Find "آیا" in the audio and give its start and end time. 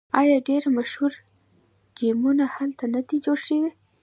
0.19-0.37